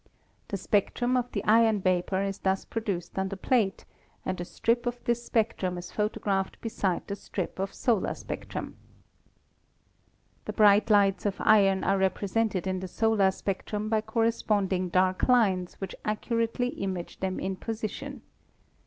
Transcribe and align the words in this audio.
The 0.47 0.57
spectrum 0.57 1.15
of 1.15 1.31
the 1.31 1.43
iron 1.43 1.79
vapor 1.79 2.23
is 2.23 2.39
thus 2.39 2.65
produced 2.65 3.19
on 3.19 3.29
the 3.29 3.37
plate, 3.37 3.85
and 4.25 4.41
a 4.41 4.45
strip 4.45 4.87
of 4.87 4.99
this 5.03 5.23
spectrum 5.23 5.77
is 5.77 5.91
photographed 5.91 6.59
beside 6.59 7.05
the 7.05 7.15
strip 7.15 7.59
of 7.59 7.71
solar 7.71 8.15
spectrum. 8.15 8.77
"The 10.45 10.53
bright 10.53 10.89
lines 10.89 11.27
of 11.27 11.35
iron 11.37 11.83
are 11.83 11.99
represented 11.99 12.65
in 12.65 12.79
the 12.79 12.87
solar 12.87 13.29
spectrum 13.29 13.89
by 13.89 14.01
corresponding 14.01 14.89
dark 14.89 15.27
lines 15.29 15.75
which 15.75 15.93
accurately 16.03 16.69
image 16.69 17.19
them 17.19 17.39
in 17.39 17.55
position. 17.55 18.23